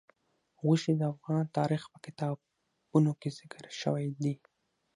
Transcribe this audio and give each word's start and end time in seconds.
غوښې 0.63 0.93
د 0.97 1.01
افغان 1.13 1.45
تاریخ 1.57 1.83
په 1.93 1.97
کتابونو 2.05 3.11
کې 3.19 3.29
ذکر 3.39 3.63
شوی 3.81 4.07
دي. 4.23 4.33